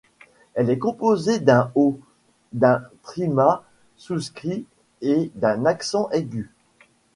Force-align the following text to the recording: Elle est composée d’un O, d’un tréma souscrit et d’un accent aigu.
Elle 0.55 0.71
est 0.71 0.79
composée 0.79 1.39
d’un 1.39 1.71
O, 1.75 1.99
d’un 2.53 2.81
tréma 3.03 3.63
souscrit 3.97 4.65
et 5.01 5.29
d’un 5.35 5.63
accent 5.67 6.09
aigu. 6.09 6.49